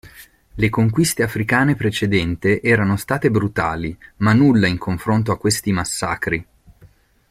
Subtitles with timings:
[0.55, 6.43] Le conquiste africane precedente erano state brutali, ma nulla in confronto a questi massacri.